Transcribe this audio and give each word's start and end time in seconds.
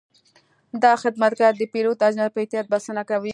دا 0.83 0.93
خدمتګر 1.03 1.51
د 1.57 1.63
پیرود 1.73 2.03
اجناس 2.07 2.29
په 2.33 2.39
احتیاط 2.43 2.65
بسته 2.71 3.01
کړل. 3.09 3.29